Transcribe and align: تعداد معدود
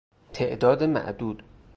تعداد 0.33 0.83
معدود 0.83 1.43